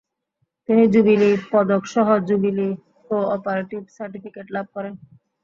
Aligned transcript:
তিনি 0.69 0.83
জুবিলী 0.93 1.29
পদকসহ 1.51 2.07
jubilee 2.27 2.67
cooperative 3.05 3.81
certificate 3.97 4.45
লাভ 4.55 4.65
করেন। 4.75 4.93